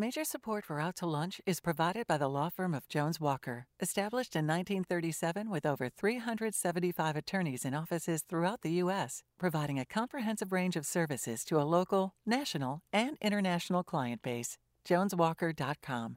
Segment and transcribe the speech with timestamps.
[0.00, 3.66] Major support for Out to Lunch is provided by the law firm of Jones Walker,
[3.80, 10.52] established in 1937 with over 375 attorneys in offices throughout the U.S., providing a comprehensive
[10.52, 14.56] range of services to a local, national, and international client base.
[14.88, 16.16] JonesWalker.com.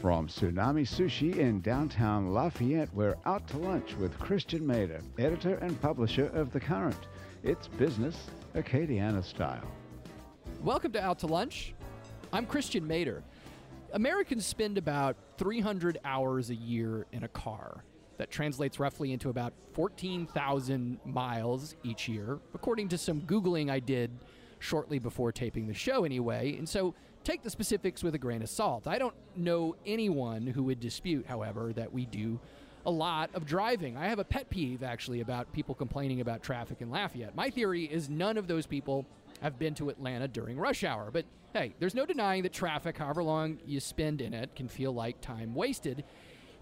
[0.00, 5.80] From Tsunami Sushi in downtown Lafayette, we're out to lunch with Christian Mader, editor and
[5.82, 7.08] publisher of The Current.
[7.42, 9.66] It's business, Acadiana style.
[10.62, 11.74] Welcome to Out to Lunch.
[12.30, 13.22] I'm Christian Mader.
[13.94, 17.84] Americans spend about 300 hours a year in a car.
[18.18, 24.10] That translates roughly into about 14,000 miles each year, according to some Googling I did
[24.58, 26.56] shortly before taping the show, anyway.
[26.58, 28.86] And so take the specifics with a grain of salt.
[28.86, 32.40] I don't know anyone who would dispute, however, that we do
[32.84, 33.96] a lot of driving.
[33.96, 37.36] I have a pet peeve, actually, about people complaining about traffic in Lafayette.
[37.36, 39.06] My theory is none of those people
[39.40, 41.10] have been to Atlanta during rush hour.
[41.12, 41.24] But
[41.58, 45.20] hey, there's no denying that traffic, however long you spend in it, can feel like
[45.20, 46.04] time wasted.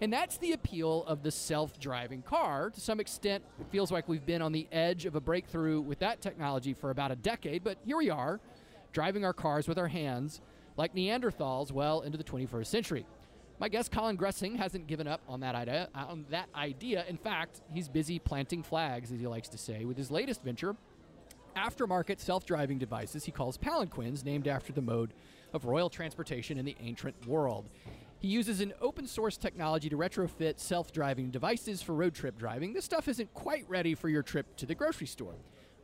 [0.01, 2.71] And that's the appeal of the self driving car.
[2.71, 5.99] To some extent, it feels like we've been on the edge of a breakthrough with
[5.99, 8.39] that technology for about a decade, but here we are,
[8.91, 10.41] driving our cars with our hands
[10.77, 13.05] like Neanderthals well into the 21st century.
[13.59, 15.89] My guest Colin Grussing hasn't given up on that idea.
[15.93, 17.05] On that idea.
[17.07, 20.75] In fact, he's busy planting flags, as he likes to say, with his latest venture,
[21.57, 25.13] aftermarket self driving devices he calls palanquins, named after the mode
[25.53, 27.69] of royal transportation in the ancient world.
[28.19, 32.73] He uses an open source technology to retrofit self driving devices for road trip driving.
[32.73, 35.35] This stuff isn't quite ready for your trip to the grocery store.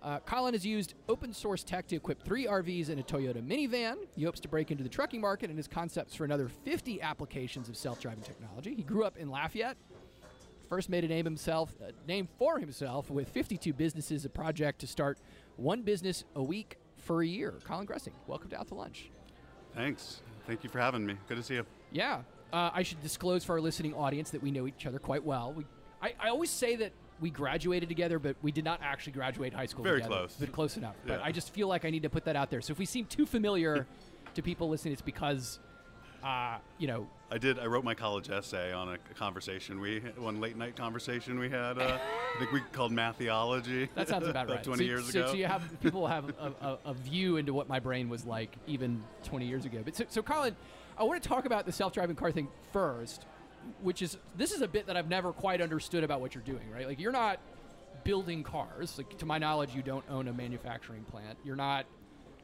[0.02, 3.96] Uh, Colin has used open source tech to equip three RVs and a Toyota minivan.
[4.16, 7.70] He hopes to break into the trucking market and his concepts for another 50 applications
[7.70, 8.74] of self driving technology.
[8.74, 9.78] He grew up in Lafayette,
[10.68, 14.88] first made a name himself, a name for himself with 52 businesses, a project to
[14.88, 15.20] start
[15.58, 17.54] one business a week for a year.
[17.66, 19.10] Colin Grussing, welcome to Out to Lunch.
[19.76, 20.22] Thanks.
[20.48, 21.16] Thank you for having me.
[21.28, 21.66] Good to see you.
[21.92, 22.22] Yeah.
[22.52, 25.54] Uh, I should disclose for our listening audience that we know each other quite well.
[25.54, 25.66] We,
[26.02, 29.66] I, I always say that we graduated together, but we did not actually graduate high
[29.66, 30.16] school Very together.
[30.16, 30.36] close.
[30.40, 30.96] But close enough.
[31.08, 32.62] But I just feel like I need to put that out there.
[32.62, 33.88] So if we seem too familiar
[34.36, 35.60] to people listening, it's because,
[36.24, 37.58] uh, you know, I did.
[37.58, 41.80] I wrote my college essay on a conversation we one late night conversation we had.
[41.80, 41.98] Uh,
[42.36, 43.90] I think we called matheology.
[43.96, 44.64] That sounds about right.
[44.64, 45.28] Twenty so, years so, ago.
[45.30, 48.56] So you have people have a, a, a view into what my brain was like
[48.68, 49.82] even 20 years ago.
[49.84, 50.56] But so, so Colin,
[50.96, 53.26] I want to talk about the self-driving car thing first,
[53.82, 56.70] which is this is a bit that I've never quite understood about what you're doing.
[56.72, 56.88] Right?
[56.88, 57.40] Like you're not
[58.04, 58.96] building cars.
[59.00, 61.40] Like to my knowledge, you don't own a manufacturing plant.
[61.44, 61.88] You're not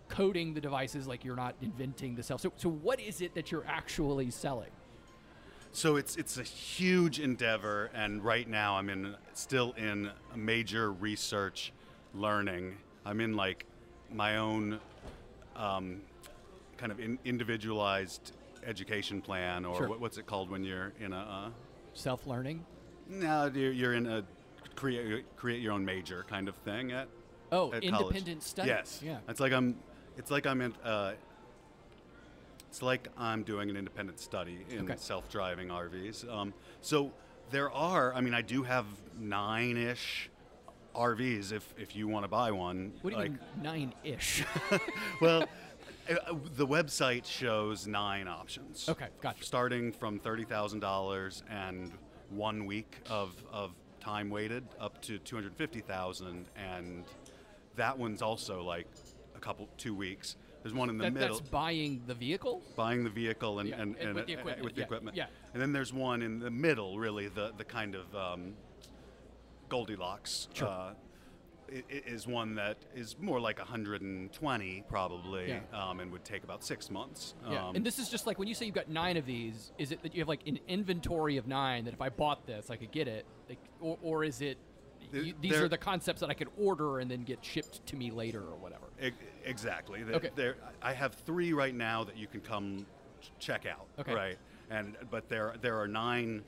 [0.07, 1.05] coding the devices.
[1.07, 2.41] Like you're not inventing the self.
[2.41, 4.71] So, so what is it that you're actually selling?
[5.71, 11.71] So it's it's a huge endeavor, and right now I'm in still in major research,
[12.13, 12.77] learning.
[13.05, 13.65] I'm in like
[14.11, 14.79] my own
[15.55, 16.01] um,
[16.77, 18.31] kind of in, individualized
[18.65, 19.87] education plan, or Sure.
[19.89, 21.17] what, what's it called when you're in a.
[21.19, 21.49] Uh,
[21.93, 22.65] Self-learning.
[23.07, 24.23] no, you're, you're in a
[24.75, 27.07] create create your own major kind of thing at
[27.51, 27.83] Oh, at college.
[27.85, 28.69] independent studies.
[28.69, 29.01] Yes.
[29.03, 29.17] Yeah.
[29.27, 29.75] It's like I'm.
[30.17, 30.73] It's like I'm in.
[30.83, 31.13] Uh,
[32.69, 34.93] it's like I'm doing an independent study in Okay.
[34.95, 36.31] self-driving RVs.
[36.31, 37.11] Um, so
[37.49, 38.13] there are.
[38.13, 38.85] I mean, I do have
[39.19, 40.29] nine-ish
[40.95, 41.51] RVs.
[41.51, 43.39] If if you want to buy one, What do you like, mean
[44.03, 44.43] nine-ish?
[45.21, 45.41] well,
[46.07, 46.15] uh,
[46.57, 48.87] the website shows nine options.
[48.87, 49.43] Okay, gotcha.
[49.43, 51.91] Starting from thirty thousand dollars and
[52.29, 57.03] one week of of time waited up to two hundred fifty thousand, and
[57.77, 58.85] that one's also like
[59.35, 60.35] a couple two weeks.
[60.63, 61.37] There's one in the That, middle.
[61.37, 62.61] that's buying the vehicle.
[62.75, 65.17] Buying the vehicle and, Yeah, and, and and with the equipment, with the yeah, equipment.
[65.17, 65.25] yeah.
[65.53, 68.53] And then there's one in the middle, really the the kind of um,
[69.69, 70.47] Goldilocks.
[70.53, 70.67] Sure.
[70.67, 70.93] Uh,
[71.71, 75.59] i- i- is one that is more like 120 probably, Yeah.
[75.71, 77.35] um, and would take about six months.
[77.49, 77.67] Yeah.
[77.69, 79.71] Um, and this is just like when you say you've got nine of these.
[79.77, 82.69] Is it that you have like an inventory of nine that if I bought this
[82.69, 84.57] I could get it, like, or, or is it
[85.13, 88.11] you, these are the concepts that I could order and then get shipped to me
[88.11, 88.78] later or whatever?
[89.01, 89.11] E-
[89.45, 90.03] exactly.
[90.03, 90.31] There- Okay.
[90.35, 92.85] there- I have three right now that you can come
[93.39, 93.87] check out.
[93.99, 94.13] Okay.
[94.13, 94.37] Right.
[94.69, 96.43] And but there there are nine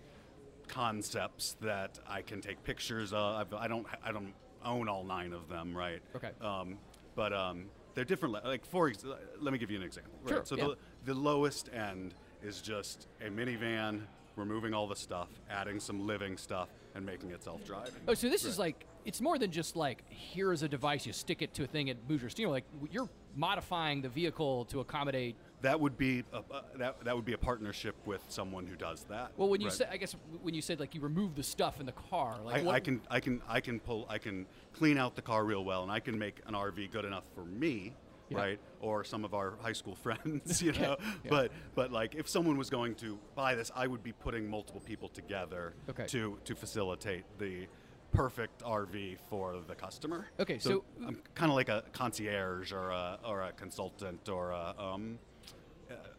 [0.67, 3.53] concepts that I can take pictures of.
[3.53, 4.33] I don't I don't
[4.63, 5.75] own all nine of them.
[5.75, 6.01] Right.
[6.15, 6.31] Okay.
[6.39, 6.77] Um,
[7.15, 8.33] but um, they're different.
[8.45, 9.05] Like for ex-
[9.39, 10.13] let me give you an example.
[10.23, 10.29] Right?
[10.35, 10.63] Sure, So yeah.
[10.65, 12.13] the the lowest end
[12.43, 14.01] is just a minivan.
[14.37, 17.93] Removing all the stuff, adding some living stuff, and making it self-driving.
[18.07, 21.41] Oh, so this is like it's more than just like here's a device you stick
[21.41, 22.51] it to a thing and moves your steering.
[22.51, 25.35] Like you're modifying the vehicle to accommodate.
[25.61, 29.03] That would be a, uh, that that would be a partnership with someone who does
[29.09, 29.31] that.
[29.37, 29.75] Well, when you Right.
[29.77, 32.65] said, I guess when you said like you remove the stuff in the car, like
[32.65, 35.63] I, I can I can I can pull I can clean out the car real
[35.63, 37.93] well, and I can make an RV good enough for me
[38.29, 38.37] Yeah.
[38.39, 38.59] right?
[38.79, 40.97] Or some of our high school friends, you know.
[40.99, 41.29] yeah.
[41.29, 44.81] But but like if someone was going to buy this, I would be putting multiple
[44.81, 46.07] people together Okay.
[46.07, 47.67] to to facilitate the
[48.11, 50.27] perfect RV for the customer.
[50.39, 54.75] Okay, so- I'm kind of like a concierge or a or a consultant or a
[54.77, 55.19] um,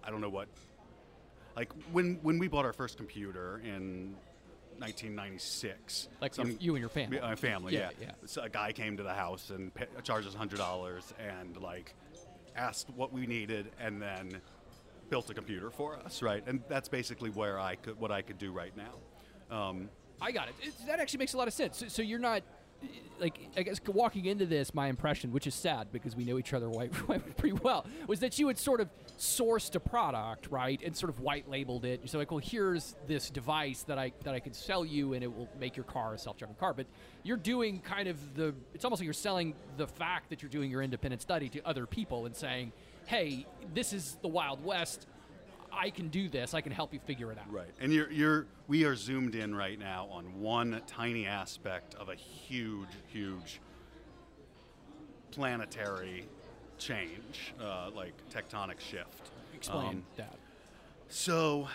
[0.05, 0.49] I don't know what.
[1.57, 4.17] Like when when we bought our first computer in
[4.79, 7.21] 1996, Like some- you and your family.
[7.21, 8.07] my family, Yeah, yeah.
[8.09, 8.13] yeah.
[8.27, 11.95] So a guy came to the house and pa- charged us hundred dollars and like
[12.57, 14.41] asked what we needed and then
[15.11, 16.43] built a computer for us, right?
[16.47, 18.95] And that's basically where I could what I could do right now.
[19.57, 19.91] Um,
[20.23, 20.55] I got it.
[20.87, 21.79] That actually makes a lot of sense.
[21.79, 22.43] So, so you're not
[23.21, 26.53] like I guess walking into this, my impression, which is sad because we know each
[26.53, 26.93] other white,
[27.37, 28.89] pretty well, was that you had sort of
[29.19, 32.09] sourced a product, right, and sort of white labeled it.
[32.09, 35.33] So like, well, here's this device that I that I could sell you, and it
[35.33, 36.75] will make your car a self-driving car.
[36.75, 36.87] But
[37.23, 38.55] you're doing kind of the.
[38.75, 41.87] It's almost like you're selling the fact that you're doing your independent study to other
[41.87, 42.73] people and saying,
[43.07, 45.07] hey, this is the Wild West.
[45.75, 46.55] I can do this.
[46.55, 47.51] I can help you figure it out.
[47.53, 52.09] Right, and you're you're we are zoomed in right now on one tiny aspect of
[52.09, 53.61] a huge, huge
[55.31, 56.27] planetary
[56.79, 59.31] change, uh, like tectonic shift.
[59.55, 60.37] Explain Um, that.
[61.09, 61.69] so,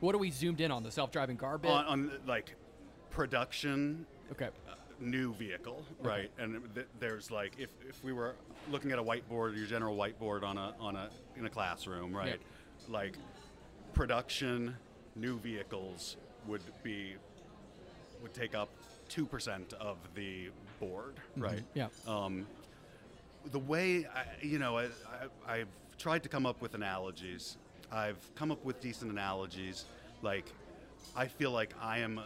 [0.00, 0.82] What are we zoomed in on?
[0.82, 1.70] The self-driving car bit.
[1.70, 2.54] on, on like
[3.10, 4.50] production, okay.
[4.68, 6.30] uh, new vehicle, right?
[6.38, 8.34] And th- there's like if, if we were
[8.70, 12.40] looking at a whiteboard, your general whiteboard on a on a in a classroom, right?
[12.88, 13.16] Like
[13.92, 14.76] production,
[15.16, 16.16] new vehicles
[16.46, 17.14] would be
[18.22, 18.68] would take up
[19.08, 20.50] two percent of the
[20.80, 21.62] board, right?
[21.74, 21.88] Yeah.
[22.06, 22.46] Um,
[23.52, 24.84] the way I, you know, I,
[25.46, 27.56] I, I've tried to come up with analogies.
[27.92, 29.84] I've come up with decent analogies.
[30.22, 30.46] Like,
[31.16, 32.20] I feel like I am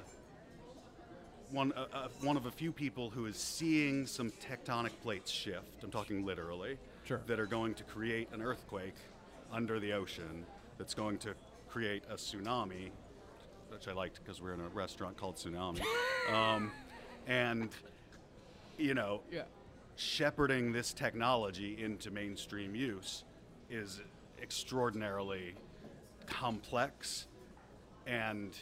[1.50, 5.82] one uh, uh, one of a few people who is seeing some tectonic plates shift.
[5.82, 6.78] I'm talking literally.
[7.04, 7.22] Sure.
[7.26, 8.96] That are going to create an earthquake
[9.52, 10.44] under the ocean.
[10.78, 11.34] That's going to
[11.68, 12.90] create a tsunami,
[13.70, 15.82] which I liked because we're in a restaurant called Tsunami.
[16.32, 16.70] um,
[17.26, 17.70] and
[18.78, 19.42] you know, Yeah.
[19.96, 23.24] shepherding this technology into mainstream use
[23.70, 24.00] is
[24.40, 25.54] extraordinarily
[26.26, 27.26] complex
[28.06, 28.56] and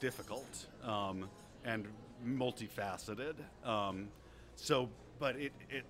[0.00, 1.28] difficult um,
[1.64, 1.86] and
[2.26, 3.34] multifaceted.
[3.64, 4.08] Um,
[4.56, 4.88] so,
[5.18, 5.84] but it, it,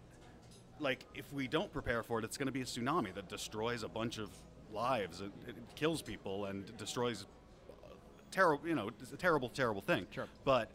[0.80, 3.82] like, if we don't prepare for it, it's going to be a tsunami that destroys
[3.82, 4.30] a bunch of
[4.72, 5.20] lives.
[5.20, 7.26] It, it kills people and destroys
[8.30, 10.06] terrible, you know, it's a terrible, terrible thing.
[10.10, 10.26] Sure.
[10.44, 10.70] But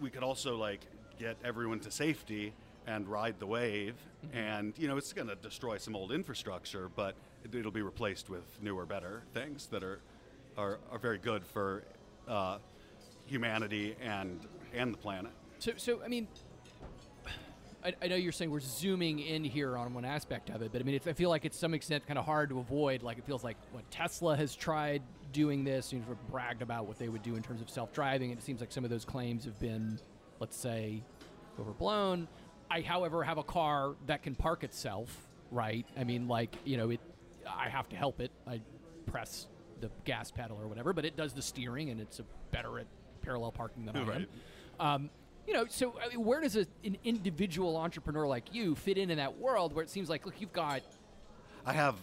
[0.00, 0.80] we could also like
[1.18, 2.52] get everyone to safety
[2.86, 3.94] and ride the wave,
[4.32, 7.14] and you know, it's going to destroy some old infrastructure, but
[7.44, 10.00] it, it'll be replaced with newer, better things that are
[10.56, 11.84] are, are very good for
[12.26, 12.58] uh,
[13.26, 14.40] humanity and
[14.74, 15.32] and the planet.
[15.58, 16.26] So, so I mean,
[17.84, 20.80] I, I know you're saying we're zooming in here on one aspect of it, but
[20.80, 23.02] I mean, I feel like it's some extent kind of hard to avoid.
[23.02, 26.62] Like it feels like what Tesla has tried doing this, you know, sort of bragged
[26.62, 28.90] about what they would do in terms of self-driving, and it seems like some of
[28.90, 29.98] those claims have been,
[30.40, 31.02] let's say,
[31.58, 32.28] overblown.
[32.70, 35.26] I, however, have a car that can park itself.
[35.52, 35.84] Right?
[35.98, 37.00] I mean, like you know, it.
[37.44, 38.30] I have to help it.
[38.46, 38.60] I
[39.06, 39.48] press
[39.80, 42.86] the gas pedal or whatever, but it does the steering, and it's a better at
[43.22, 44.26] parallel parking than I am.
[44.78, 45.10] Um,
[45.46, 49.10] you know, so I mean, where does a, an individual entrepreneur like you fit in
[49.10, 50.82] in that world where it seems like, look, you've got
[51.66, 51.96] I have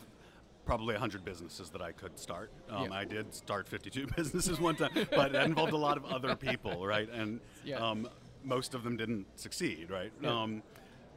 [0.66, 2.52] probably 100 businesses that I could start.
[2.70, 2.98] Um, Yeah.
[2.98, 6.86] I did start 52 businesses one time, but that involved a lot of other people,
[6.86, 7.10] right?
[7.12, 7.78] And Yeah.
[7.78, 8.10] um,
[8.44, 10.12] most of them didn't succeed, right?
[10.22, 10.30] Yeah.
[10.44, 10.62] Um,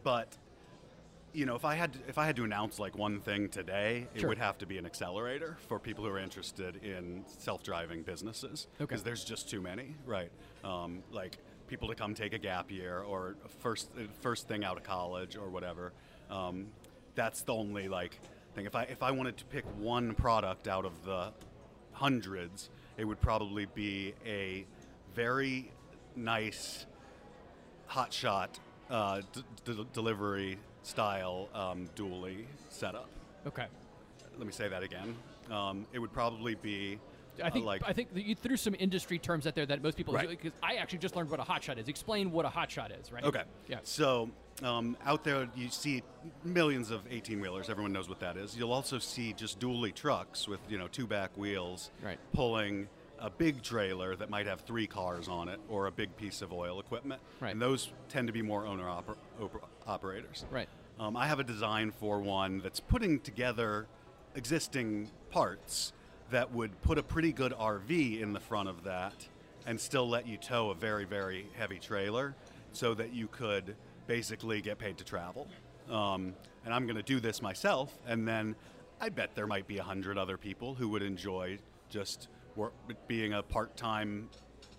[0.04, 0.36] but
[1.32, 4.08] you know, if I had to, if I had to announce like one thing today,
[4.14, 8.66] it would have to be an accelerator for people who are interested in self-driving businesses.
[8.76, 8.84] Okay.
[8.86, 10.30] Because there's just too many, right?
[10.64, 11.38] Um, like
[11.70, 13.88] people to come take a gap year or first
[14.20, 15.92] first thing out of college or whatever.
[16.28, 16.66] Um,
[17.14, 18.18] that's the only like
[18.54, 18.66] thing.
[18.66, 21.32] If I if I wanted to pick one product out of the
[21.92, 24.66] hundreds, it would probably be a
[25.14, 25.70] very
[26.16, 26.86] nice
[27.88, 28.48] hotshot
[28.90, 29.22] uh,
[29.92, 33.08] delivery style um, dually setup.
[33.46, 33.66] okay.
[34.38, 35.14] Let me say that again.
[35.50, 36.98] Um, it would probably be
[37.42, 40.14] I think like I think you threw some industry terms out there that most people
[40.14, 40.28] Right.
[40.28, 41.88] because I actually just learned what a hotshot is.
[41.88, 43.24] Explain what a hotshot is, right?
[43.24, 43.42] Okay.
[43.68, 43.78] Yeah.
[43.82, 44.30] So
[44.62, 46.02] um, out there, you see
[46.44, 47.70] millions of 18 wheelers.
[47.70, 48.56] Everyone knows what that is.
[48.56, 52.18] You'll also see just dually trucks with you know two back wheels Right.
[52.32, 56.40] pulling a big trailer that might have three cars on it or a big piece
[56.40, 57.20] of oil equipment.
[57.38, 57.52] Right.
[57.52, 60.46] And those tend to be more owner oper- oper- operators.
[60.50, 60.68] Right.
[60.98, 63.86] Um, I have a design for one that's putting together
[64.34, 65.92] existing parts
[66.30, 69.26] that would put a pretty good RV in the front of that
[69.66, 72.34] and still let you tow a very, very heavy trailer
[72.72, 75.48] so that you could basically get paid to travel.
[75.90, 76.34] um,
[76.64, 77.96] and I'm going to do this myself.
[78.06, 78.54] And then
[79.00, 81.58] I bet there might be a hundred other people who would enjoy
[81.88, 82.74] just work,
[83.08, 84.28] being a part-time.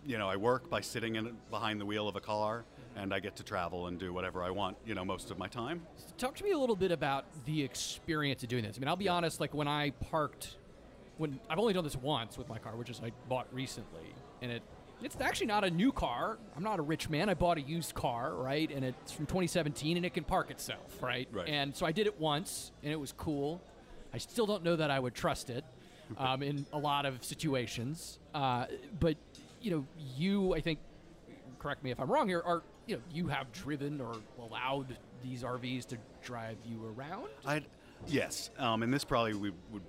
[0.06, 2.66] You know, I work by sitting in behind the wheel of a car,
[2.96, 4.78] and I get to travel and do whatever I want.
[4.86, 5.82] You know, most of my time.
[6.20, 8.78] Talk to me a little bit about the experience of doing this.
[8.78, 9.40] I mean, I'll be honest.
[9.40, 10.58] Like when I parked,
[11.18, 14.52] when I've only done this once with my car, which is I bought recently, and
[14.52, 14.64] it
[15.04, 16.38] it's actually not a new car.
[16.56, 17.30] I'm not a rich man.
[17.30, 18.70] I bought a used car, right?
[18.70, 21.28] And it's from 2017, and it can park itself, right?
[21.32, 21.48] Right.
[21.48, 23.62] And so I did it once, and it was cool.
[24.14, 25.64] I still don't know that I would trust it
[26.18, 28.20] um, in a lot of situations.
[28.34, 28.66] Uh,
[29.00, 29.18] but
[29.62, 30.80] you know, you, I think,
[31.60, 35.44] correct me if I'm wrong here, are you know, you have driven or allowed these
[35.44, 37.28] RVs to drive you around?
[37.46, 37.64] I,
[38.08, 39.84] yes, um, and this probably we would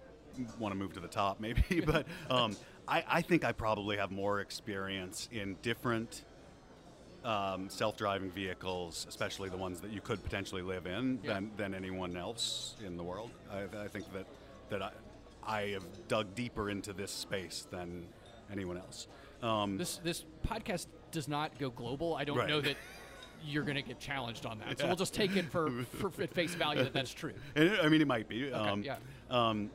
[0.58, 2.56] want to move to the top maybe, but um,
[2.88, 6.24] I, I think I probably have more experience in different
[7.24, 11.34] um, self-driving vehicles, especially the ones that you could potentially live in, Yeah.
[11.34, 13.30] than, than anyone else in the world.
[13.50, 14.26] I, I think that
[14.70, 14.90] that I,
[15.46, 18.06] I have dug deeper into this space than
[18.50, 19.06] anyone else.
[19.42, 22.14] Um, This this podcast does not go global.
[22.16, 22.48] I don't Right.
[22.48, 22.76] know that
[23.44, 24.78] you're going to get challenged on that.
[24.78, 24.90] So Yeah.
[24.90, 27.34] we'll just take it for, for face value that that's true.
[27.54, 28.52] And it- I mean, it might be.
[28.52, 28.96] um, yeah.
[29.30, 29.70] Um,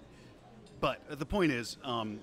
[0.79, 2.19] but the point is, um,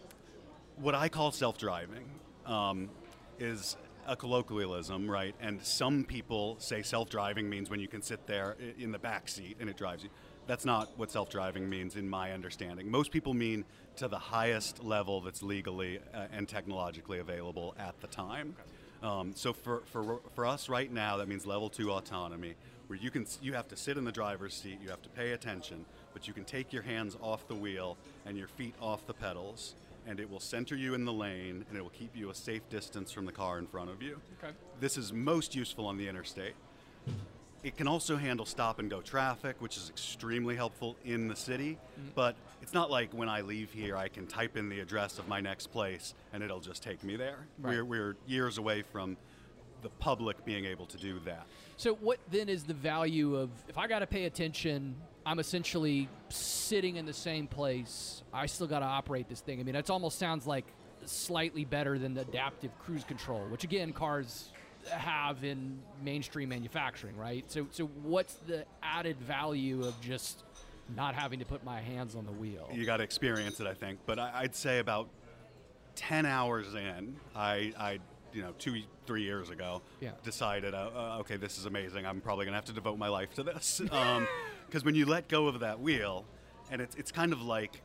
[0.77, 2.09] what I call self-driving
[2.47, 2.91] um,
[3.39, 5.35] is a colloquialism, right?
[5.41, 9.57] And some people say self-driving means when you can sit there in the back seat
[9.61, 10.11] and it drives you.
[10.47, 12.91] That's not what self-driving means, in my understanding.
[12.91, 13.65] Most people mean
[13.97, 18.55] to the highest level that's legally uh, and technologically available at the time.
[19.03, 22.57] Um, so for, for, for us right now, that means level two autonomy,
[22.89, 25.33] where you can you have to sit in the driver's seat, you have to pay
[25.33, 29.13] attention, but you can take your hands off the wheel and your feet off the
[29.13, 29.75] pedals,
[30.07, 32.67] and it will center you in the lane, and it will keep you a safe
[32.71, 34.21] distance from the car in front of you.
[34.43, 34.55] Okay.
[34.81, 36.55] This is most useful on the interstate.
[37.65, 41.79] It can also handle stop and go traffic, which is extremely helpful in the city.
[41.99, 42.15] Mm.
[42.15, 45.29] But it's not like when I leave here, I can type in the address of
[45.29, 47.39] my next place and it'll just take me there.
[47.59, 47.77] Right.
[47.77, 49.17] We're, we're years away from
[49.81, 51.47] the public being able to do that.
[51.79, 54.95] So what then is the value of if I got to pay attention?
[55.27, 58.23] I'm essentially sitting in the same place.
[58.33, 59.61] I still got to operate this thing.
[59.61, 60.67] I mean, it almost sounds like
[61.07, 64.51] slightly better than the adaptive cruise control, which again cars
[64.91, 67.45] have in mainstream manufacturing, right?
[67.51, 70.45] So so what's the added value of just
[70.95, 72.69] not having to put my hands on the wheel?
[72.73, 74.01] You got to experience it, I think.
[74.05, 75.09] But I, I'd say about
[75.97, 77.99] 10 hours in, I, I
[78.35, 80.11] you know, two, three years ago, Yeah.
[80.25, 82.05] decided, uh, uh, okay, this is amazing.
[82.05, 83.81] I'm probably going to have to devote my life to this.
[84.75, 86.25] Because when you let go of that wheel,
[86.69, 87.81] and it's, it's kind of like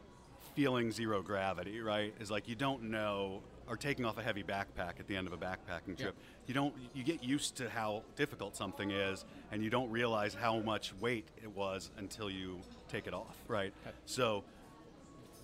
[0.55, 2.15] feeling zero gravity, right?
[2.19, 5.34] Is like you don't know, or taking off a heavy backpack at the end of
[5.34, 6.05] a backpacking Yeah.
[6.05, 6.15] trip.
[6.48, 10.62] You don't, you get used to how difficult something is, and you don't realize how
[10.62, 13.72] much weight it was until you take it off, right?
[13.86, 13.96] Okay.
[14.08, 14.43] So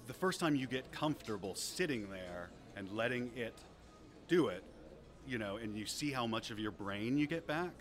[0.08, 3.54] the first time you get comfortable sitting there and letting it
[4.28, 4.64] do it,
[5.28, 7.74] you know, and you see how much of your brain you get back,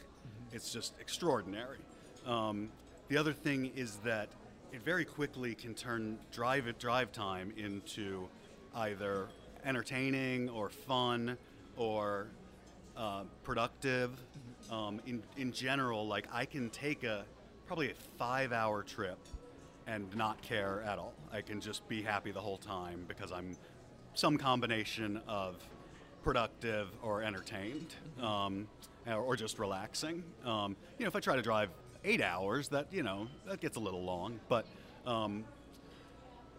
[0.53, 1.79] it's just extraordinary.
[2.27, 2.69] Um,
[3.09, 4.29] the other thing is that
[4.73, 8.29] it very quickly can turn drive it drive time into
[8.75, 9.29] either
[9.65, 11.37] entertaining or fun
[11.77, 12.29] or
[12.97, 14.11] uh, productive.
[14.71, 17.25] Um, in in general, like I can take a
[17.67, 19.19] probably a five hour trip
[19.87, 21.13] and not care at all.
[21.33, 23.57] I can just be happy the whole time because I'm
[24.15, 25.57] some combination of
[26.23, 28.67] productive or entertained, um,
[29.07, 30.25] or, or just relaxing.
[30.45, 31.69] Um, you know, if I try to drive
[32.05, 34.67] eight hours, that you know that gets a little long, but
[35.07, 35.45] um,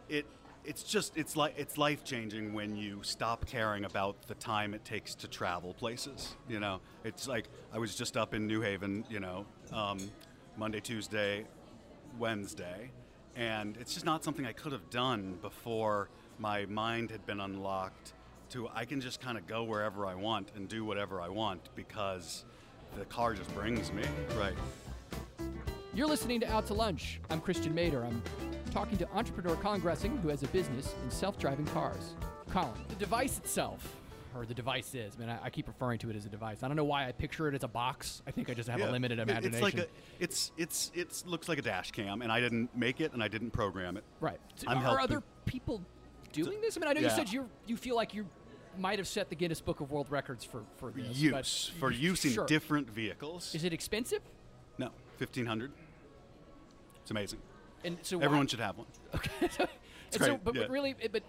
[0.09, 0.25] it
[0.65, 4.83] it's just it's like it's life changing when you stop caring about the time it
[4.83, 6.35] takes to travel places.
[6.49, 9.99] You know, it's like I was just up in New Haven, you know, um,
[10.57, 11.45] Monday, Tuesday,
[12.17, 12.89] Wednesday,
[13.35, 16.09] and it's just not something I could have done before
[16.39, 18.13] my mind had been unlocked.
[18.51, 21.69] To I can just kind of go wherever I want and do whatever I want
[21.75, 22.45] because
[22.97, 24.03] the car just brings me
[24.37, 24.55] right.
[25.95, 27.21] You're listening to Out to Lunch.
[27.29, 28.03] I'm Christian Mader.
[28.05, 28.21] I'm
[28.71, 32.15] talking to entrepreneur Colin Grussing, who has a business in self-driving cars.
[32.49, 33.95] Colin, the device itself,
[34.35, 36.63] or the device is, I mean, I, I keep referring to it as a device.
[36.63, 38.21] I don't know why I picture it as a box.
[38.27, 39.53] I think I just have a limited imagination.
[39.53, 39.87] It's like a,
[40.19, 43.29] it's it's it's looks like a dash cam, and I didn't make it, and I
[43.29, 44.03] didn't program it.
[44.19, 44.39] right.
[44.55, 45.03] So I'm are helping.
[45.03, 45.81] other people
[46.33, 46.75] doing this?
[46.75, 48.27] I mean, I know you said you you feel like you
[48.77, 51.05] might have set the Guinness Book of World Records for for this.
[51.07, 52.45] but- Use for use in Sure.
[52.45, 53.55] different vehicles.
[53.55, 54.21] Is it expensive?
[54.77, 55.71] no, fifteen hundred.
[57.05, 57.37] It's amazing.
[57.83, 59.29] And so why- Everyone should have one, Okay.
[59.47, 59.51] and
[60.23, 60.61] so, but, yeah.
[60.61, 61.21] but really, but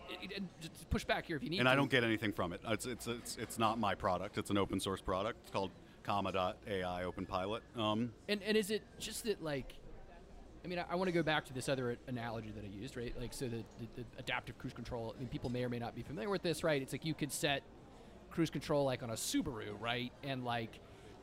[0.59, 1.71] just push back here if you need and to.
[1.71, 2.62] I don't get anything from it.
[2.66, 4.38] It's it's it's, it's not my product.
[4.38, 5.38] It's an open source product.
[5.42, 5.71] It's called
[6.02, 7.62] Comma.ai Open Pilot.
[7.76, 9.75] Um, And and is it just that like
[10.64, 12.97] I mean, I, I want to go back to this other analogy that I used,
[12.97, 13.14] right?
[13.21, 15.14] Like, so the, the, the adaptive cruise control.
[15.14, 16.80] I mean, people may or may not be familiar with this, right?
[16.80, 17.62] It's like you could set
[18.30, 20.11] cruise control like on a Subaru, right?
[20.25, 20.80] And like,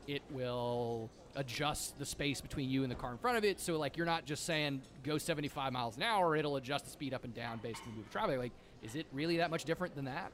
[0.07, 3.59] it will adjust the space between you and the car in front of it.
[3.59, 6.35] So like, you're not just saying go 75 miles an hour.
[6.35, 8.37] It'll adjust the speed up and down based on the move of traffic.
[8.37, 8.51] Like,
[8.83, 10.31] is it really that much different than that?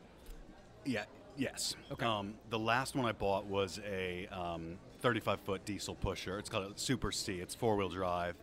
[0.85, 1.03] Yeah.
[1.37, 1.75] Yes.
[1.91, 2.05] Okay.
[2.05, 6.37] Um, the last one I bought was a um, 35 foot diesel pusher.
[6.37, 7.39] It's called a Super C.
[7.39, 8.35] It's four wheel drive.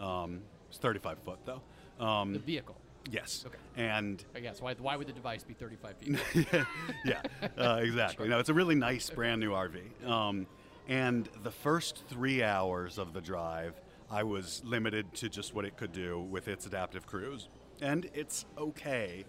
[0.00, 1.60] Um, it's 35 foot though.
[2.04, 2.74] Um, The vehicle.
[3.12, 3.44] yes.
[3.46, 3.58] Okay.
[3.76, 4.60] And I guess.
[4.60, 6.18] Why, why would the device be 35 feet?
[7.04, 7.22] yeah,
[7.56, 8.26] uh, exactly.
[8.26, 10.06] No, it's a really nice, brand new RV.
[10.08, 10.46] Um,
[10.90, 13.80] and the first three hours of the drive,
[14.10, 17.48] I was limited to just what it could do with its adaptive cruise,
[17.80, 19.24] and it's okay,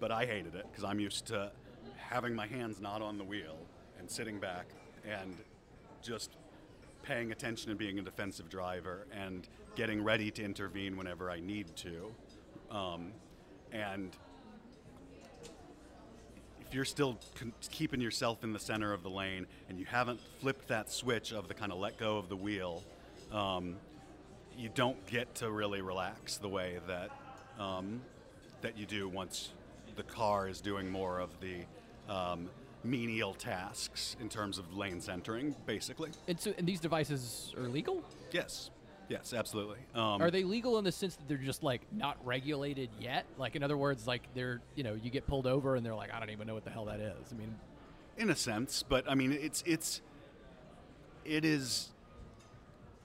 [0.00, 1.52] but I hated it because I'm used to
[1.96, 3.56] having my hands not on the wheel
[4.00, 4.66] and sitting back
[5.08, 5.36] and
[6.02, 6.32] just
[7.04, 11.76] paying attention and being a defensive driver and getting ready to intervene whenever I need
[11.76, 12.12] to.
[12.68, 13.12] Um,
[13.70, 14.10] and
[16.66, 20.20] if you're still con- keeping yourself in the center of the lane and you haven't
[20.40, 22.82] flipped that switch of the kind of let go of the wheel,
[23.32, 23.76] um,
[24.56, 27.10] you don't get to really relax the way that
[27.58, 28.00] um,
[28.62, 29.52] that you do once
[29.96, 32.48] the car is doing more of the um,
[32.84, 36.10] menial tasks in terms of lane centering, basically.
[36.28, 38.02] and so, and these devices are legal?
[38.30, 38.70] Yes,
[39.08, 39.78] yes, absolutely.
[39.94, 43.26] Um, Are they legal in the sense that they're just like not regulated yet?
[43.38, 46.12] Like in other words, like they're you know you get pulled over and they're like
[46.12, 47.32] I don't even know what the hell that is.
[47.32, 47.54] I mean,
[48.16, 50.00] in a sense, but I mean, it's it's
[51.24, 51.88] it is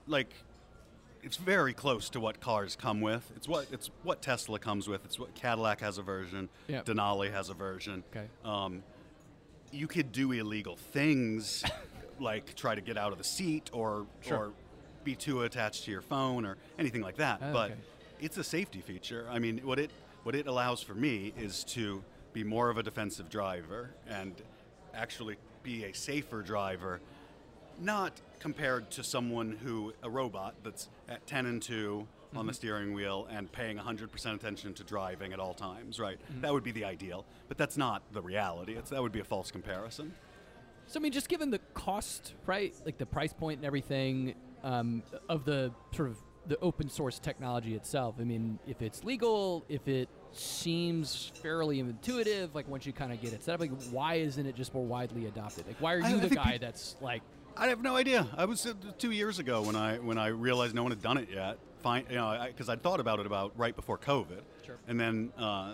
[0.07, 0.33] like
[1.23, 3.31] it's very close to what cars come with.
[3.35, 5.05] It's what it's what Tesla comes with.
[5.05, 6.49] It's what Cadillac has a version.
[6.67, 6.85] Yep.
[6.85, 8.03] Denali has a version.
[8.15, 8.27] Okay.
[8.43, 8.83] Um,
[9.71, 11.63] you could do illegal things,
[12.19, 14.37] like try to get out of the seat or Sure.
[14.37, 14.51] or
[15.03, 17.39] be too attached to your phone or anything like that.
[17.43, 17.71] Oh, but
[18.19, 19.27] it's a safety feature.
[19.29, 19.91] I mean, what it
[20.23, 22.03] what it allows for me is to
[22.33, 24.33] be more of a defensive driver and
[24.93, 26.99] actually be a safer driver,
[27.79, 31.99] not compared to someone who a robot that's at 10 and 2
[32.33, 32.47] on Mm-hmm.
[32.47, 36.17] the steering wheel and paying 100% attention to driving at all times, right?
[36.31, 36.39] Mm-hmm.
[36.41, 38.75] That would be the ideal, but that's not the reality.
[38.75, 40.13] It's that would be a false comparison.
[40.87, 42.73] so I mean, just given the cost, right?
[42.85, 47.75] Like the price point and everything um, of the sort of the open source technology
[47.75, 48.15] itself.
[48.19, 53.21] I mean, if it's legal, if it seems fairly intuitive, like once you kind of
[53.21, 55.67] get it set up, like why isn't it just more widely adopted?
[55.67, 57.21] Like why are you I the guy peop- that's like
[57.57, 58.27] I have no idea.
[58.37, 61.17] I was uh, two years ago when I when I realized no one had done
[61.17, 61.57] it yet.
[61.83, 64.77] Fine, you know, because I'd thought about it about right before COVID, Sure.
[64.87, 65.73] and then uh,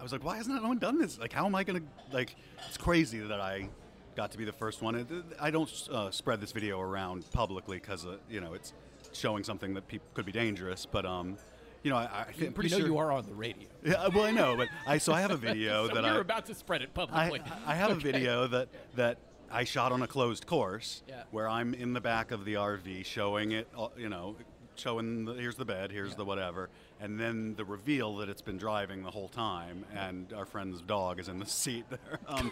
[0.00, 1.18] I was like, why hasn't no one done this?
[1.18, 1.82] Like, how am I gonna
[2.12, 2.34] like?
[2.68, 3.68] It's crazy that I
[4.16, 5.24] got to be the first one.
[5.40, 8.72] I don't uh, spread this video around publicly because uh, you know it's
[9.12, 10.86] showing something that could be dangerous.
[10.86, 11.36] But um,
[11.82, 13.68] you know, I, I I'm pretty you know sure you are on the radio?
[13.84, 16.20] Yeah, well, I know, but I so I have a video so that you're I
[16.20, 17.42] about to spread it publicly.
[17.66, 19.18] I have a video that that
[19.50, 21.22] I shot on a closed course Yeah.
[21.30, 24.36] where I'm in the back of the RV showing it, uh, you know,
[24.74, 26.16] showing the, here's the bed, here's Yeah.
[26.16, 26.70] the whatever,
[27.04, 31.20] and then the reveal that it's been driving the whole time, and our friend's dog
[31.20, 32.18] is in the seat there.
[32.34, 32.50] Um,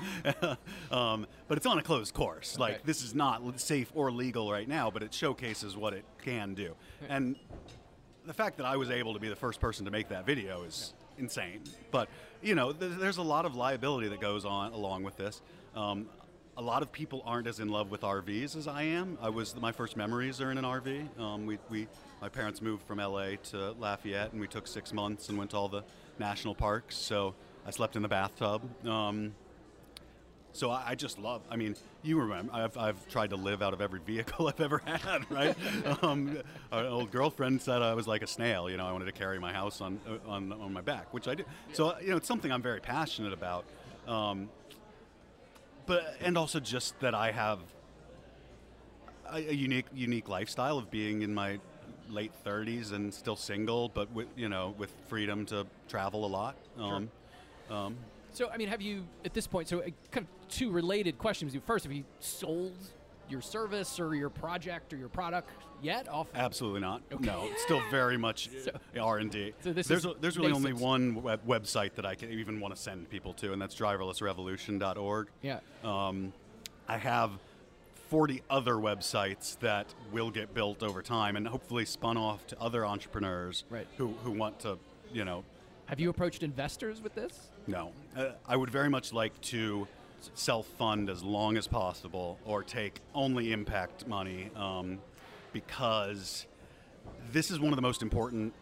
[0.91, 2.55] um, but it's on a closed course.
[2.55, 2.63] Okay.
[2.63, 6.53] Like this is not safe or legal right now, but it showcases what it can
[6.53, 6.75] do,
[7.09, 7.37] and
[8.27, 10.63] the fact that I was able to be the first person to make that video
[10.65, 11.63] is insane.
[11.91, 12.09] But
[12.43, 15.41] you know, th- there's a lot of liability that goes on along with this.
[15.75, 16.09] Um,
[16.57, 19.17] a lot of people aren't as in love with RVs as I am.
[19.23, 21.19] I was my first memories are in an RV.
[21.19, 21.89] Um, we, we
[22.21, 25.57] my parents moved from LA to Lafayette, and we took six months and went to
[25.57, 25.83] all the
[26.19, 26.97] national parks.
[26.97, 27.35] So
[27.67, 28.63] I slept in the bathtub.
[28.87, 29.35] Um,
[30.53, 31.41] so I, I just love.
[31.51, 34.83] I mean, you remember I've, I've tried to live out of every vehicle I've ever
[34.85, 35.31] had.
[35.31, 35.57] Right?
[36.03, 36.39] um,
[36.71, 38.69] an old girlfriend said I was like a snail.
[38.69, 41.29] You know, I wanted to carry my house on uh, on, on my back, which
[41.29, 41.47] I did.
[41.73, 43.65] So you know, it's something I'm very passionate about.
[44.07, 44.51] Um,
[45.93, 47.59] but and also just that I have
[49.31, 51.59] a, a unique unique lifestyle of being in my
[52.09, 56.57] late 30s and still single, but with you know with freedom to travel a lot.
[56.79, 57.11] Um,
[57.71, 57.97] um,
[58.33, 59.69] So, I mean, have you at this point?
[59.69, 61.55] So, uh, kind of two related questions.
[61.67, 62.73] First, have you sold
[63.33, 65.51] your service or your project or your product
[65.83, 66.07] yet?
[66.09, 66.29] Off.
[66.35, 67.03] Absolutely not.
[67.11, 67.25] Okay.
[67.25, 68.51] No, it's still very much
[69.01, 69.55] R and D.
[69.65, 72.61] so this there's is a, there's really only one web- website that I can even
[72.61, 75.29] want to send people to, and that's driverlessrevolution.org.
[75.43, 75.61] Yeah.
[75.83, 76.33] Um,
[76.87, 77.31] I have
[78.11, 82.85] 40 other websites that will get built over time, and hopefully spun off to other
[82.87, 83.87] entrepreneurs Right.
[83.97, 84.79] who who want to,
[85.13, 85.45] you know,
[85.87, 87.49] Have you approached investors with this?
[87.67, 87.93] no.
[88.17, 89.89] Uh, I would very much like to
[90.35, 94.99] self fund as long as possible or take only impact money um,
[95.53, 96.47] because
[97.33, 98.53] this is one of the most important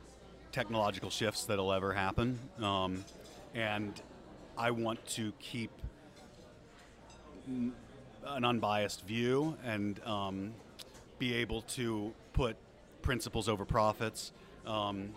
[0.53, 3.05] technological shifts that'll ever happen, um,
[3.55, 4.01] and
[4.57, 5.71] I want to keep
[7.47, 10.53] an unbiased view and um,
[11.19, 12.57] be able to put
[13.03, 14.33] principles over profits.
[14.67, 15.15] Um,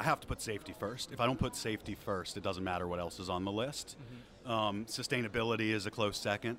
[0.00, 1.12] I have to put safety first.
[1.12, 3.98] If I don't put safety first, it doesn't matter what else is on the list.
[4.46, 6.56] Um, sustainability is a close second.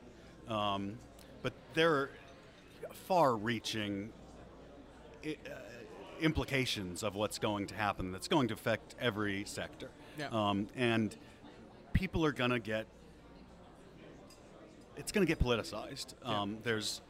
[0.48, 1.00] Um,
[1.42, 2.10] but there are
[3.08, 4.14] far reaching
[5.26, 5.56] i- uh,
[6.22, 9.90] implications of what's going to happen that's going to affect every sector.
[10.20, 10.28] Yeah.
[10.32, 11.16] Um, and
[11.94, 12.86] people are going to get,
[14.98, 16.14] it's going to get politicized.
[16.24, 17.02] Um, There's,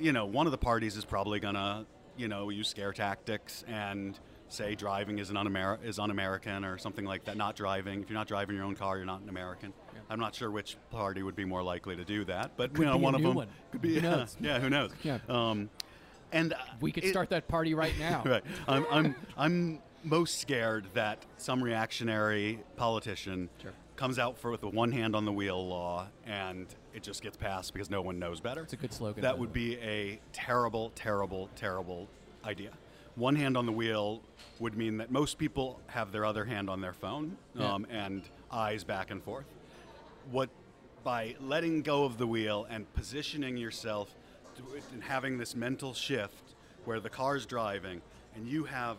[0.00, 1.84] you know, one of the parties is probably going to,
[2.16, 7.04] you know, use scare tactics and say driving is an un-Amer- is un-American or something
[7.04, 7.36] like that.
[7.36, 8.02] Not driving.
[8.02, 9.72] If you're not driving your own car, you're not an American.
[10.10, 12.86] I'm not sure which party would be more likely to do that, but Could you
[12.86, 13.48] know, one of them one.
[13.70, 13.94] could be.
[13.96, 14.36] Who knows?
[14.40, 14.90] yeah, who knows?
[15.02, 15.18] Yeah.
[15.28, 15.68] Um,
[16.32, 18.22] and uh, We could it- start that party right now.
[18.24, 18.44] right.
[18.66, 23.72] I'm, I'm, I'm most scared that some reactionary politician Sure.
[23.96, 27.36] comes out for with a one hand on the wheel law and it just gets
[27.36, 28.62] passed because no one knows better.
[28.62, 32.08] It's a good slogan, That would be a terrible, terrible, terrible
[32.44, 32.70] idea.
[33.18, 34.22] One hand on the wheel
[34.60, 37.74] would mean that most people have their other hand on their phone Yeah.
[37.74, 39.46] um, and eyes back and forth.
[40.30, 40.50] What
[41.02, 44.14] by letting go of the wheel and positioning yourself
[44.92, 46.54] and having this mental shift
[46.84, 48.02] where the car's driving
[48.36, 48.96] and you have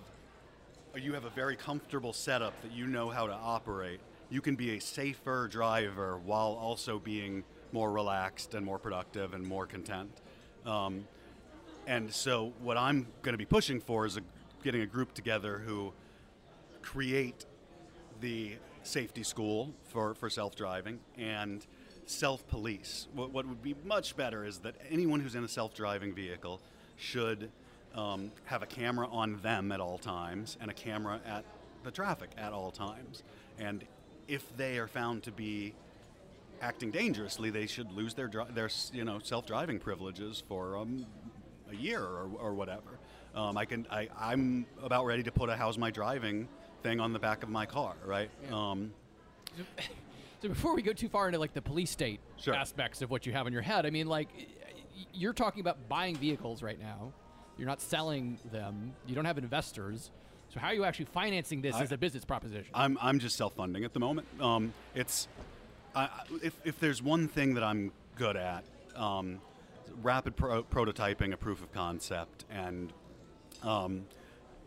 [0.95, 4.01] you have a very comfortable setup that you know how to operate.
[4.29, 9.45] You can be a safer driver while also being more relaxed and more productive and
[9.45, 10.11] more content.
[10.65, 11.07] Um,
[11.89, 14.21] and so, what I'm going to be pushing for is a,
[14.63, 15.91] getting a group together who
[16.83, 17.47] create
[18.21, 21.65] the safety school for, for self driving and
[22.05, 23.07] self police.
[23.15, 26.61] What, what would be much better is that anyone who's in a self driving vehicle
[26.95, 27.49] should
[27.95, 31.43] um, have a camera on them at all times and a camera at
[31.83, 33.23] the traffic at all times.
[33.57, 33.83] And
[34.27, 35.73] if they are found to be
[36.61, 41.07] acting dangerously, they should lose their their you know self driving privileges for um,
[41.71, 42.99] a year or, or whatever.
[43.35, 46.47] Um, I can I, I'm about ready to put a how's my driving
[46.83, 48.29] thing on the back of my car, right?
[48.51, 48.91] Um,
[50.41, 52.53] So before we go too far into like the police state Sure.
[52.55, 54.29] aspects of what you have in your head, I mean, like
[55.13, 57.11] you're talking about buying vehicles right now.
[57.57, 58.93] You're not selling them.
[59.05, 60.11] You don't have investors.
[60.53, 62.71] So how are you actually financing this I- as a business proposition?
[62.73, 64.27] I'm, I'm just self funding at the moment.
[64.39, 65.27] Um, it's
[65.93, 66.07] I-
[66.41, 68.63] if, if there's one thing that I'm good at,
[68.95, 69.41] um,
[70.01, 72.93] rapid pro- prototyping a proof of concept and
[73.63, 74.05] um,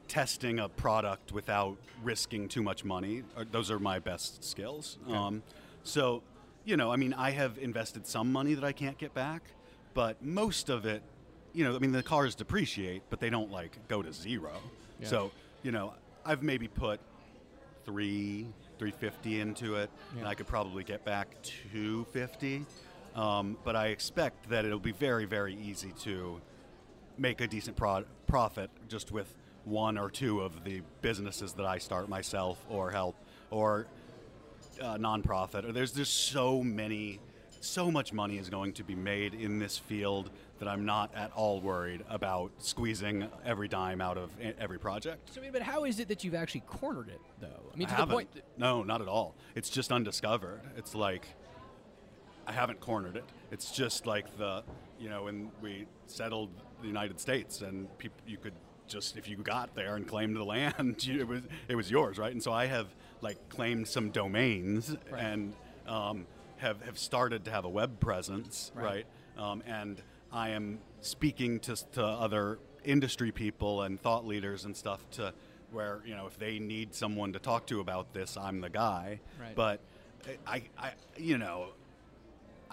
[0.08, 3.22] testing a product without risking too much money.
[3.50, 4.98] Those are my best skills.
[5.08, 5.42] Um,
[5.84, 6.22] so,
[6.64, 9.42] you know, I mean, I have invested some money that I can't get back,
[9.94, 11.02] but most of it,
[11.52, 14.52] you know, I mean, the cars depreciate, but they don't like go to zero.
[15.00, 15.08] Yeah.
[15.08, 15.30] So,
[15.62, 17.00] you know, I've maybe put
[17.84, 18.46] three,
[18.78, 22.64] three fifty into it, and I could probably get back two fifty.
[23.14, 26.40] Um, but I expect that it'll be very, very easy to
[27.18, 31.78] make a decent pro- profit just with one or two of the businesses that I
[31.78, 33.16] start myself or help
[33.50, 33.86] or
[34.80, 35.64] uh, nonprofit.
[35.68, 37.20] Or there's just so many,
[37.60, 41.32] so much money is going to be made in this field that I'm not at
[41.32, 45.34] all worried about squeezing every dime out of every project.
[45.34, 47.70] so, I mean, but how is it that you've actually cornered it, though?
[47.72, 48.14] I mean, I to the haven't.
[48.14, 48.34] point.
[48.34, 49.34] That, no, not at all.
[49.54, 50.60] It's just undiscovered.
[50.76, 51.26] It's like
[52.46, 53.24] I haven't cornered it.
[53.50, 54.62] It's just like the,
[54.98, 56.50] you know, when we settled
[56.80, 58.54] the United States and peop you could
[58.88, 62.18] just if you got there and claimed the land, you, it was it was yours,
[62.18, 62.32] right?
[62.32, 62.88] And so I have
[63.20, 65.22] like claimed some domains Right.
[65.22, 65.54] and
[65.86, 66.26] um,
[66.58, 68.84] have have started to have a web presence, Right.
[68.84, 69.06] right?
[69.38, 70.02] Um, and
[70.32, 75.32] I am speaking to, to other industry people and thought leaders and stuff to
[75.70, 79.20] where you know if they need someone to talk to about this, I'm the guy.
[79.40, 79.54] Right.
[79.54, 79.80] But
[80.46, 81.68] I, I, you know,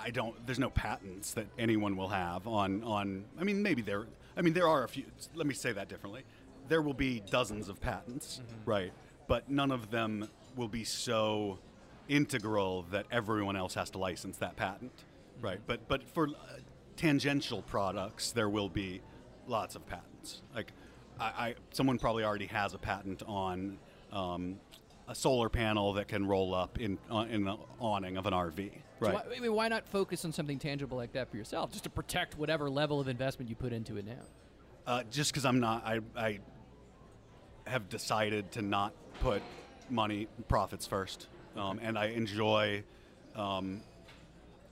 [0.02, 0.36] I don't.
[0.46, 3.26] There's no patents that anyone will have on on.
[3.40, 4.06] I mean, maybe there.
[4.38, 5.06] I mean, there are a few.
[5.36, 6.24] Let me say that differently.
[6.68, 8.94] There will be dozens of patents, right?
[9.28, 11.60] But none of them will be so
[12.08, 14.92] integral that everyone else has to license that patent,
[15.42, 15.60] right?
[15.68, 16.32] But but for uh,
[16.96, 19.02] tangential products, there will be
[19.48, 20.42] lots of patents.
[20.56, 20.72] Like,
[21.20, 23.78] I, I someone probably already has a patent on.
[24.12, 24.60] Um,
[25.08, 28.72] a solar panel that can roll up in uh, in the awning of an RV,
[29.00, 29.16] so right?
[29.16, 31.90] why, I mean, why not focus on something tangible like that for yourself, just to
[31.90, 34.22] protect whatever level of investment you put into it now?
[34.86, 36.40] Uh, just because I'm not, I, I
[37.68, 39.42] have decided to not put
[39.90, 42.84] money profits first, um, and I enjoy
[43.36, 43.82] um,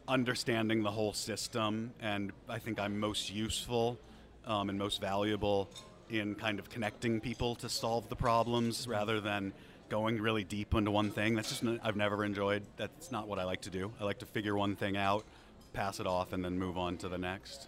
[0.08, 3.98] understanding the whole system, and I think I'm most useful
[4.46, 5.70] um, and most valuable
[6.10, 9.54] in kind of connecting people to solve the problems rather than
[9.90, 11.36] going really deep into one thing.
[11.36, 12.64] That's just n- I've never enjoyed.
[12.78, 13.92] That's not what I like to do.
[14.00, 15.26] I like to figure one thing out,
[15.74, 17.68] pass it off, and then move on to the next.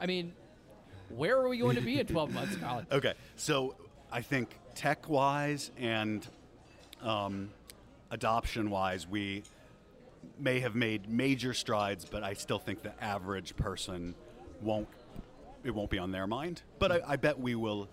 [0.00, 0.32] I mean,
[1.08, 2.86] where are we going to be in 12 months, Colin?
[2.92, 3.74] Okay, so
[4.10, 6.26] I think tech wise and
[7.02, 7.50] um,
[8.10, 9.42] adoption wise, we
[10.38, 14.14] may have made major strides, but I still think the average person
[14.62, 14.88] won't.
[15.62, 16.62] It won't be on their mind.
[16.78, 17.88] But I, I bet we will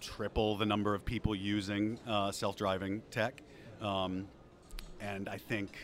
[0.00, 3.42] triple the number of people using uh, self-driving tech,
[3.80, 4.26] um,
[5.00, 5.76] and I think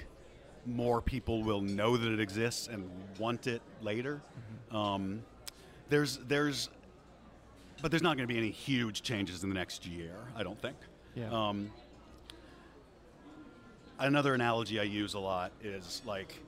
[0.65, 4.21] more people will know that it exists and want it later.
[4.71, 5.23] Um,
[5.89, 6.69] there's there's
[7.83, 10.15] but there's not going to be any huge changes in the next year.
[10.35, 10.77] I don't think.
[11.15, 11.31] Yeah.
[11.31, 11.71] Um,
[13.99, 16.43] another analogy I use a lot is like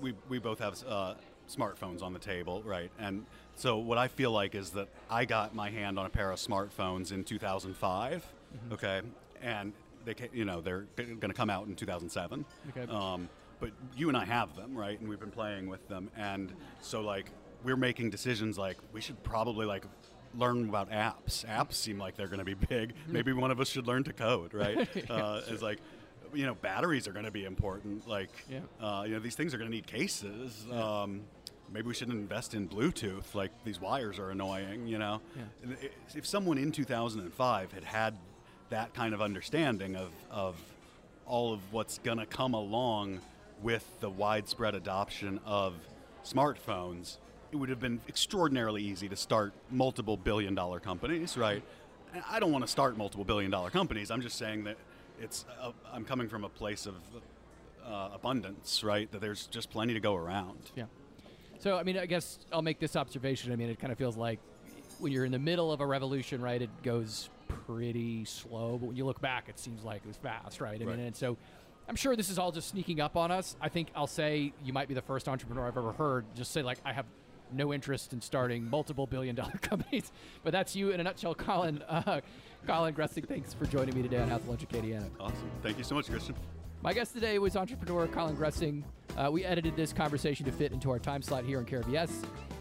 [0.00, 1.14] we we both have uh,
[1.48, 2.90] smartphones on the table, right?
[2.98, 6.30] And so what I feel like is that I got my hand on a pair
[6.30, 8.26] of smartphones in 2005,
[8.72, 9.00] okay,
[9.42, 9.72] and
[10.04, 12.44] they ca- you know they're going to come out in 2007.
[12.76, 12.90] Okay.
[12.92, 13.28] Um,
[13.60, 14.98] but you and I have them, right?
[14.98, 17.30] And we've been playing with them, and so like
[17.62, 19.84] we're making decisions like we should probably like
[20.36, 21.44] learn about apps.
[21.46, 22.92] Apps seem like they're going to be big.
[23.06, 24.76] Maybe one of us should learn to code, right?
[25.10, 25.78] uh, It's like
[26.34, 28.08] you know batteries are going to be important.
[28.08, 28.58] Like Yeah.
[28.80, 30.66] uh, you know these things are going to need cases.
[30.70, 31.22] Um,
[31.74, 33.34] maybe we should invest in Bluetooth.
[33.34, 34.86] Like these wires are annoying.
[34.86, 35.74] You know, Yeah.
[36.14, 38.16] If someone in 2005 had had
[38.70, 40.56] that kind of understanding of of
[41.26, 43.20] all of what's going to come along
[43.62, 45.74] with the widespread adoption of
[46.24, 47.18] smartphones,
[47.50, 51.62] it would have been extraordinarily easy to start multiple billion dollar companies, right?
[52.30, 54.10] I don't want to start multiple billion dollar companies.
[54.10, 54.76] I'm just saying that
[55.20, 56.94] it's i I'm coming from a place of
[57.84, 59.10] uh, abundance, right?
[59.10, 60.70] That there's just plenty to go around.
[60.76, 60.84] Yeah.
[61.58, 63.52] So, I mean, I guess I'll make this observation.
[63.52, 64.38] I mean, it kind of feels like
[64.98, 67.30] when you're in the middle of a revolution, right, it goes
[67.66, 68.78] pretty slow.
[68.78, 70.80] But when you look back, it seems like it was fast, right?
[70.80, 70.96] I Right.
[70.96, 71.36] mean, and so
[71.88, 73.56] I'm sure this is all just sneaking up on us.
[73.60, 76.62] I think I'll say you might be the first entrepreneur I've ever heard just say,
[76.62, 77.06] like, I have
[77.52, 80.10] no interest in starting multiple billion dollar companies.
[80.42, 81.82] But that's you in a nutshell, Colin.
[81.82, 82.20] Uh,
[82.66, 85.10] Colin Grussing, thanks for joining me today on Out to Lunch Acadiana.
[85.20, 85.50] Awesome.
[85.62, 86.34] Thank you so much, Christian.
[86.84, 88.82] My guest today was entrepreneur Colin Grussing.
[89.16, 92.10] Uh, we edited this conversation to fit into our time slot here on KRVS.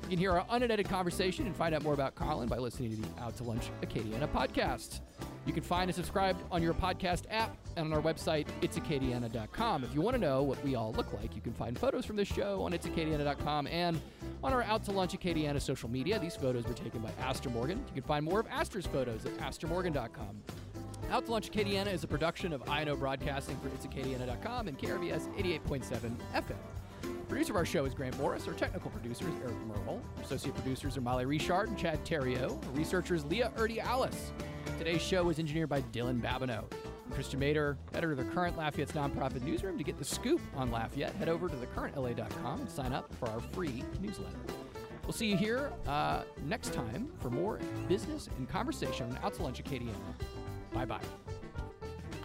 [0.03, 3.01] You can hear our unedited conversation and find out more about Colin by listening to
[3.01, 5.01] the Out to Lunch Acadiana podcast.
[5.45, 9.83] You can find and subscribe on your podcast app and on our website, itsacadiana.com.
[9.83, 12.15] If you want to know what we all look like, you can find photos from
[12.15, 13.99] this show on itsacadiana.com and
[14.41, 16.17] on our Out to Lunch Acadiana social media.
[16.17, 17.83] These photos were taken by Astor Morgan.
[17.93, 20.43] You can find more of Astor's photos at astormorgan.com.
[21.11, 26.15] Out to Lunch Acadiana is a production of INO Broadcasting for itsacadiana.com and KRVS 88.7
[26.33, 26.55] FM.
[27.27, 28.47] Producer of our show is Grant Morris.
[28.47, 30.01] Our technical producer is Eric Merle.
[30.21, 32.63] Associate producers are Molly Richard and Chad Terrio.
[32.65, 34.31] Our researcher is Leah Erdy Alice.
[34.77, 36.63] Today's show was engineered by Dylan Babineau.
[37.11, 39.77] Christian Mader, editor of the Current Lafayette's nonprofit newsroom.
[39.77, 43.39] To get the scoop on Lafayette, head over to thecurrentla.com and sign up for our
[43.51, 44.37] free newsletter.
[45.03, 49.43] We'll see you here uh, next time for more business and conversation on Out to
[49.43, 49.93] Lunch Acadiana.
[50.73, 51.01] Bye bye.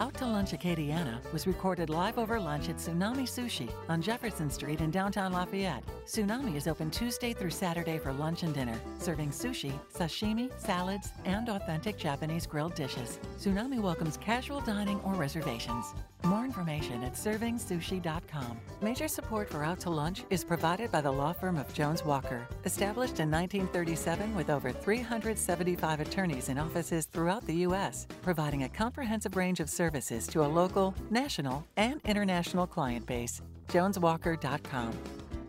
[0.00, 4.80] Out to Lunch Acadiana was recorded live over lunch at Tsunami Sushi on Jefferson Street
[4.80, 5.82] in downtown Lafayette.
[6.06, 11.48] Tsunami is open Tuesday through Saturday for lunch and dinner, serving sushi, sashimi, salads, and
[11.48, 13.18] authentic Japanese grilled dishes.
[13.38, 15.86] Tsunami welcomes casual dining or reservations.
[16.24, 18.58] More information at servingsushi.com.
[18.82, 22.46] Major support for Out to Lunch is provided by the law firm of Jones Walker,
[22.64, 29.36] established in 1937 with over 375 attorneys in offices throughout the U.S., providing a comprehensive
[29.36, 33.40] range of services to a local, national, and international client base.
[33.68, 34.92] JonesWalker.com.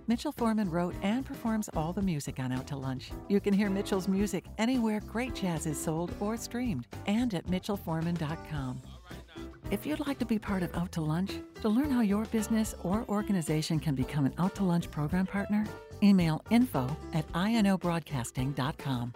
[0.07, 3.11] Mitchell Foreman wrote and performs all the music on Out to Lunch.
[3.27, 8.81] You can hear Mitchell's music anywhere great jazz is sold or streamed, and at MitchellForeman.com.
[9.71, 12.73] If you'd like to be part of Out to Lunch, to learn how your business
[12.83, 15.63] or organization can become an Out to Lunch program partner,
[16.01, 19.13] email info at inobroadcasting.com.